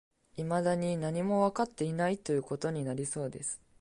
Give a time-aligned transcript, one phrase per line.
[0.37, 3.61] 未だに何もわかっていない、という事になりそうです